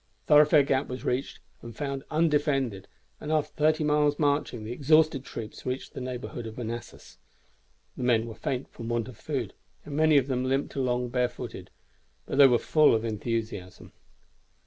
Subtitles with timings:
[0.25, 2.87] Thoroughfare Gap was reached, and found undefended,
[3.19, 7.19] and after thirty miles' marching the exhausted troops reached the neighborhood of Manassas.
[7.95, 9.53] The men were faint from want of food,
[9.85, 11.69] and many of them limped along barefooted;
[12.25, 13.91] but they were full of enthusiasm.